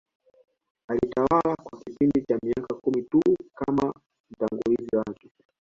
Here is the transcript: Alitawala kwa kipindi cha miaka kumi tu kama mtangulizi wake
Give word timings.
Alitawala 0.87 1.55
kwa 1.63 1.79
kipindi 1.79 2.21
cha 2.25 2.39
miaka 2.43 2.75
kumi 2.75 3.01
tu 3.01 3.19
kama 3.55 3.93
mtangulizi 4.31 4.95
wake 4.95 5.29